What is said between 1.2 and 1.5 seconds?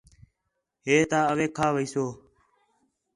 اوے